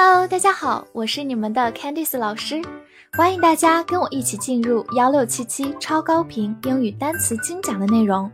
[0.00, 2.62] Hello，大家好，我是你们的 Candice 老师，
[3.14, 8.30] 欢迎大家跟我一起进入幺六七七超高频英语单词精讲的内容，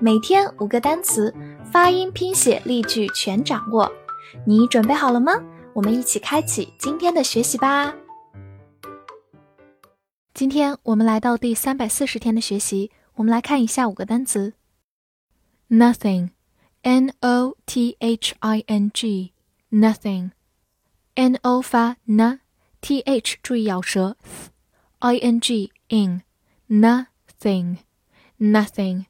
[0.00, 1.34] 每天五个单词，
[1.72, 3.90] 发音、拼写、例句全掌握，
[4.46, 5.32] 你准备好了吗？
[5.72, 7.92] 我们一起开启今天的学习吧。
[10.32, 14.54] 今天我们来到第三百四十天的学习，我们来看一下五个单词。
[15.68, 20.30] ：nothing，n o t h i n g，nothing。
[21.18, 24.16] N o 发 n，t h 注意咬舌
[25.00, 26.22] ，i n g in
[26.68, 27.78] nothing
[28.38, 29.06] nothing，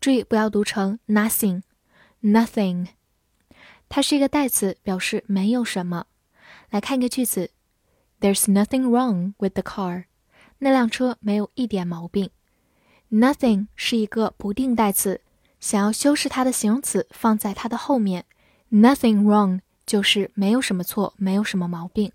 [0.00, 1.62] 注意不要读成 nothing
[2.22, 2.90] nothing，
[3.88, 6.06] 它是一个代词，表示没有什么。
[6.70, 7.50] 来看一个句子
[8.20, 10.04] ，There's nothing wrong with the car，
[10.58, 12.30] 那辆车没有一点毛病。
[13.10, 15.20] Nothing 是一个不定代词，
[15.58, 18.26] 想要修饰它的形容词放在它的后面
[18.70, 19.62] ，nothing wrong。
[19.89, 22.11] 就是没有什么错，没有什么毛病。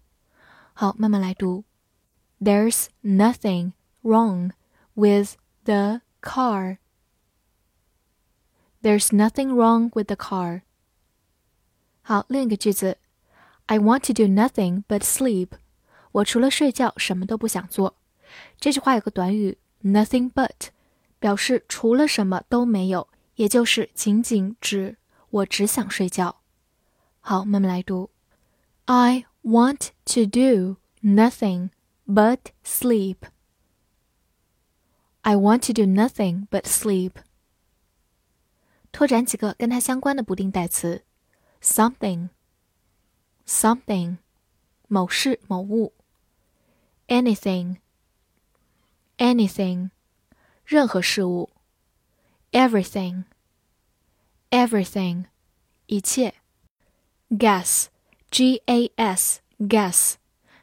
[0.73, 1.65] 好，慢慢来读。
[2.41, 3.73] There's nothing
[4.03, 4.53] wrong
[4.95, 6.79] with the car.
[8.83, 10.63] There's nothing wrong with the car.
[12.03, 12.97] 好，另一个句子，
[13.67, 15.51] I want to do nothing but sleep.
[16.13, 17.97] 我除了睡觉什么都不想做。
[18.59, 20.71] 这句话有个短语 nothing but，
[21.19, 24.97] 表示除了什么都没有，也就是仅仅指
[25.29, 26.41] 我只想睡觉。
[27.25, 28.11] 好，慢慢来读。
[28.87, 31.71] I want to do nothing
[32.07, 33.19] but sleep.
[35.23, 37.13] I want to do nothing but sleep.
[38.91, 41.05] 拓展几个跟它相关的不定代词：
[41.63, 42.31] something,
[43.47, 44.17] something，
[44.89, 45.93] 某事某物；
[47.07, 47.77] anything,
[49.19, 49.91] anything，
[50.65, 51.51] 任何事物；
[52.51, 53.25] everything,
[54.51, 55.27] everything，
[55.87, 56.35] 一切。
[57.30, 60.14] Gas，g a s，gas，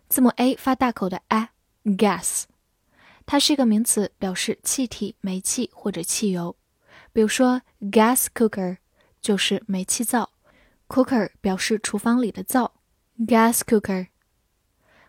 [0.08, 2.44] 字母 a 发大口的 a，gas，
[3.26, 6.56] 它是一个名词，表示气体、煤气或者汽油。
[7.12, 8.78] 比如说，gas cooker
[9.20, 10.30] 就是煤气灶
[10.88, 12.74] ，cooker 表示厨房里的灶
[13.18, 14.08] ，gas cooker。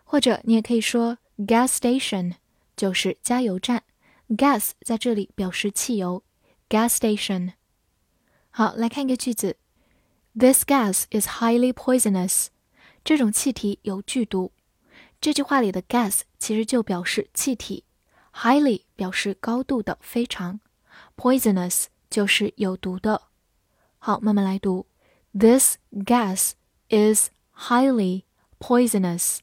[0.02, 2.34] 或者你也可以说 gas station
[2.76, 3.84] 就是加油站
[4.28, 6.24] ，gas 在这里表示汽油
[6.68, 7.52] ，gas station。
[8.50, 9.56] 好，来看一个句子。
[10.36, 12.48] This gas is highly poisonous。
[13.04, 14.52] 这种气体有剧毒。
[15.20, 17.84] 这句话里的 gas 其实就表示气体
[18.32, 20.60] ，highly 表示高度的、非常
[21.16, 23.22] ，poisonous 就是有毒的。
[23.98, 24.86] 好，慢慢来读。
[25.32, 26.52] This gas
[26.88, 28.24] is highly
[28.58, 29.38] poisonous.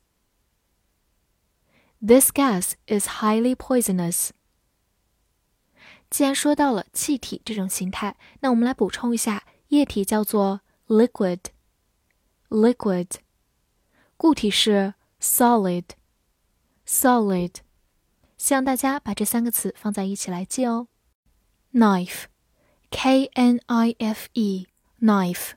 [2.05, 4.31] This gas is highly poisonous.
[6.09, 11.40] 既然说到了气体这种形态，那我们来补充一下，液体叫做 liquid
[12.48, 13.08] liquid
[14.16, 15.84] 固体是 solid
[16.86, 17.56] solid，
[18.38, 20.86] 希望大家把这三个词放在一起来记哦。
[21.72, 22.26] knife
[22.90, 24.68] k n i f e
[25.00, 25.50] knife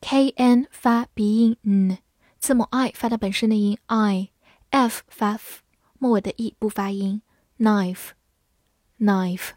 [0.00, 1.98] k n 发鼻音 n，
[2.38, 5.62] 字母 i 发它本身的音 i，f 发 f，
[5.98, 7.22] 末尾的 e 不发音
[7.58, 8.10] knife
[8.98, 9.52] knife，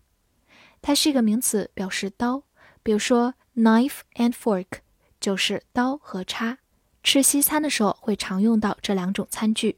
[0.81, 2.43] 它是一个名词，表示刀，
[2.81, 4.79] 比如说 knife and fork。
[5.21, 6.59] 就是刀和叉，
[7.03, 9.77] 吃西餐的时候会常用到这两种餐具，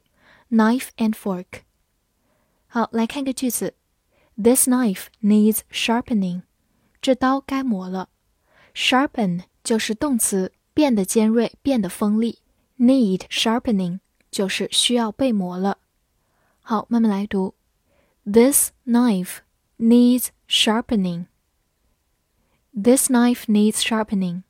[0.52, 1.62] knife and fork。
[2.68, 3.76] 好，来看一个句子：
[4.36, 6.44] This knife needs sharpening。
[7.02, 8.10] 这刀该磨了。
[8.74, 12.40] Sharpen 就是动词，变得尖锐，变得锋利。
[12.78, 14.00] Need sharpening
[14.32, 15.80] 就是需要被磨了。
[16.62, 17.56] 好，慢慢来读：
[18.24, 19.40] This knife
[19.78, 24.44] needs sharpening。This knife needs sharpening。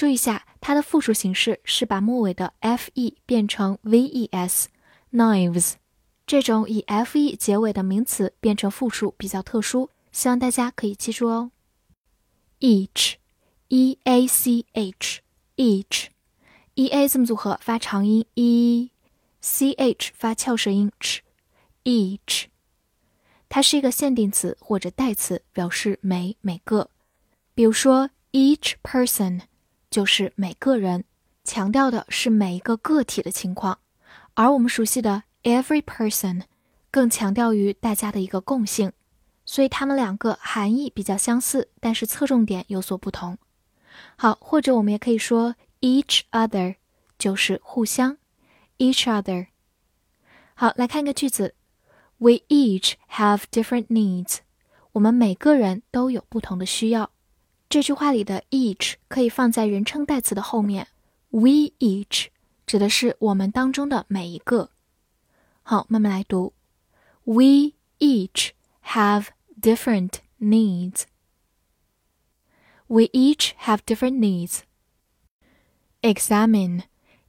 [0.00, 5.74] 注意一下，它的复数形式是把末尾的 f e 变成 v e s，knives。
[6.26, 11.50] 这种以 f e 结尾的名词变成复数比较特殊，希望大家可以记住哦。
[12.60, 16.08] each，e a c h，each，e
[16.88, 22.46] a 字母组合发长音 e，c h 发翘舌音 ch，each。
[23.50, 26.88] 它是一个限定词或者代词，表示每每个。
[27.54, 29.42] 比如说 each person。
[29.90, 31.04] 就是每个人，
[31.42, 33.80] 强调的是每一个个体的情况，
[34.34, 36.42] 而我们熟悉的 every person
[36.92, 38.92] 更强调于大家的一个共性，
[39.44, 43.36] 所以它们两个含义比较相似，但是侧重点有所不同。
[44.16, 46.76] 好，或者我们也可以说 each other
[47.18, 48.16] 就是互相
[48.78, 49.48] ，each other。
[50.54, 51.54] 好，来看一个句子
[52.18, 54.38] ，We each have different needs。
[54.92, 57.10] 我们每个人都有不同的需要。
[57.69, 60.87] 这句话里的 each 可以放在人称代词的后面，
[61.29, 62.27] we each
[62.65, 64.69] 指的是我们当中的每一个。
[65.63, 66.53] 好，慢慢来读。
[67.23, 68.51] We each
[68.83, 69.27] have
[69.59, 71.03] different needs.
[72.87, 74.59] We each have different needs.
[76.01, 76.83] Examine,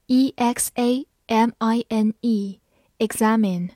[0.07, 2.61] E X A M I N E,
[2.99, 3.71] examine,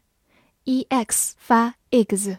[0.65, 2.39] E X 发 ex，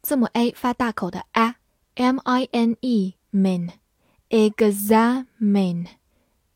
[0.00, 3.70] 字母 a 发大口的 a，M I N E min,
[4.30, 5.86] examine,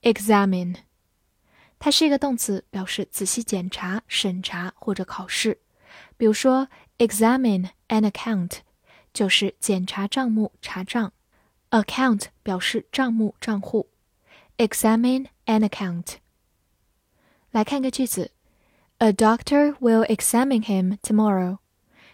[0.02, 0.76] examine。
[1.78, 5.58] 它是一个动词，表示仔细检查、审查或者考试。
[6.16, 8.58] 比如说，examine an account
[9.12, 11.12] 就是检查账目、查账。
[11.70, 13.88] account 表示账目、账户。
[14.58, 16.16] examine an account。
[17.50, 18.30] 来看个句子：
[18.98, 21.58] A doctor will examine him tomorrow。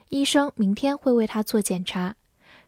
[0.08, 2.16] 医生明天会为他做检查。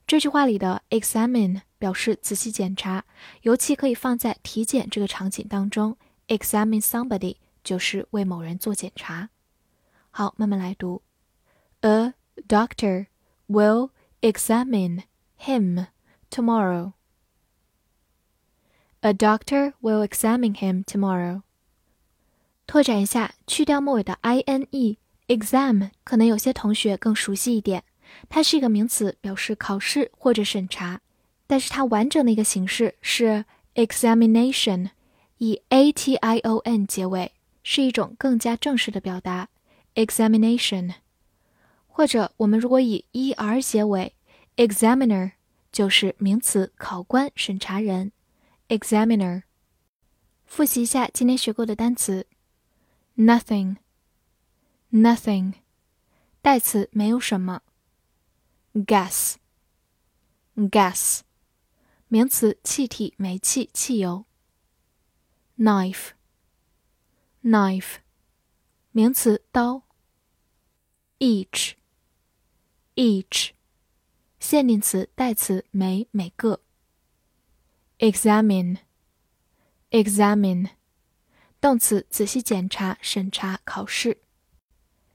[0.07, 3.05] 这句话里的 examine 表示仔细检查，
[3.43, 5.97] 尤其可以放在体检这个场景当中。
[6.29, 9.31] examine somebody 就是为某人做检查。
[10.11, 11.03] 好，慢慢来读。
[11.81, 12.15] A
[12.49, 13.07] doctor
[13.49, 13.91] will
[14.21, 15.05] examine
[15.39, 15.87] him
[16.31, 16.93] tomorrow.
[19.01, 21.43] A doctor will examine him tomorrow.
[22.67, 27.85] 拓展一下，去掉末尾的 i n e，exam 可能有些同学更熟悉一点。
[28.30, 31.02] 它是一个名词，表示考试或者审查，
[31.48, 34.90] 但是它完整的一个形式是 examination。
[35.38, 39.50] 以 a t i o n 结尾是一种更加正式的表达
[39.96, 40.94] ，examination。
[41.88, 44.14] 或者我们如果以 e r 结尾
[44.56, 45.34] ，examiner
[45.74, 48.14] 就是名词，考官、审查人
[48.70, 49.44] ，examiner。
[50.46, 52.28] 复习一下今天学过的单词
[53.18, 55.52] ，nothing，nothing，
[56.42, 57.62] 代词没有什么
[58.76, 59.40] ，gas，gas，
[62.08, 64.26] 名词气体、煤气、汽油。
[65.58, 66.10] knife
[67.42, 68.00] knife
[68.92, 69.84] 名词刀
[71.20, 71.76] each
[72.96, 73.52] each
[74.40, 76.62] 限定词代词每每个
[78.00, 78.80] examine
[79.92, 80.72] examine
[81.62, 84.22] 动词仔细检查审查考试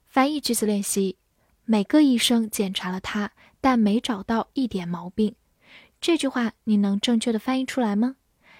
[0.07, 1.19] 翻译句子练习
[1.73, 3.31] 每个医生检查了他
[3.61, 5.37] 但没找到一点毛病
[6.01, 8.17] 这句话你能正确的翻译出来吗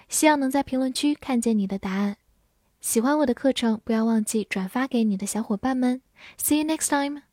[0.07, 2.15] 希望能在评论区看见你的答案。
[2.79, 6.01] 喜欢我的课程，不要忘记转发给你的小伙伴们。
[6.37, 7.30] See you next time.